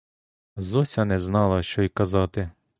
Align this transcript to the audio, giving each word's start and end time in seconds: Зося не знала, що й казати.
Зося 0.55 1.05
не 1.05 1.19
знала, 1.19 1.61
що 1.61 1.81
й 1.81 1.89
казати. 1.89 2.49